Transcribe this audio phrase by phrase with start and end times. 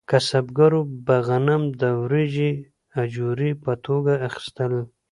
[0.09, 2.63] کسبګرو به غنم او وریجې د
[3.03, 4.73] اجورې په توګه اخیستل.